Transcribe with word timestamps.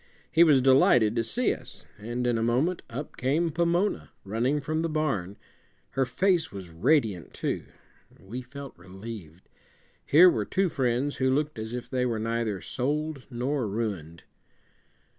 He 0.31 0.43
was 0.43 0.63
delighted 0.63 1.15
to 1.15 1.23
see 1.23 1.53
us, 1.53 1.85
and 1.99 2.25
in 2.25 2.35
a 2.35 2.41
moment 2.41 2.81
up 2.89 3.17
came 3.17 3.51
Pomona, 3.51 4.09
running 4.25 4.59
from 4.59 4.81
the 4.81 4.89
barn. 4.89 5.37
Her 5.91 6.05
face 6.05 6.51
was 6.51 6.71
radiant, 6.71 7.35
too. 7.35 7.65
We 8.19 8.41
felt 8.41 8.75
relieved. 8.79 9.47
Here 10.03 10.27
were 10.27 10.43
two 10.43 10.69
friends 10.69 11.17
who 11.17 11.29
looked 11.29 11.59
as 11.59 11.71
if 11.71 11.87
they 11.87 12.07
were 12.07 12.17
neither 12.17 12.61
sold 12.61 13.27
nor 13.29 13.67
ruined. 13.67 14.23